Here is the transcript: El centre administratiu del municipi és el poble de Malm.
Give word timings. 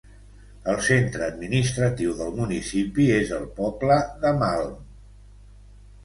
El 0.71 0.77
centre 0.85 1.25
administratiu 1.33 2.15
del 2.21 2.31
municipi 2.39 3.05
és 3.17 3.33
el 3.41 3.45
poble 3.59 3.99
de 4.25 4.31
Malm. 4.39 4.73